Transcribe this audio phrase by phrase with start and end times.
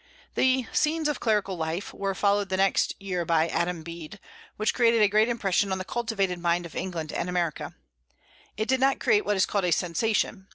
[0.33, 4.19] The "Scenes of Clerical Life" were followed the next year by "Adam Bede,"
[4.57, 7.75] which created a great impression on the cultivated mind of England and America.
[8.57, 10.47] It did not create what is called a "sensation."